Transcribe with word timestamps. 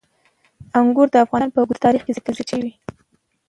انګور 0.79 1.07
د 1.11 1.15
افغانستان 1.25 1.53
په 1.53 1.59
اوږده 1.61 1.83
تاریخ 1.85 2.01
کې 2.05 2.15
ذکر 2.17 2.33
شوي. 2.51 2.71